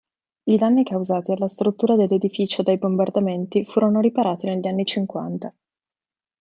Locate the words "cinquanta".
4.83-5.53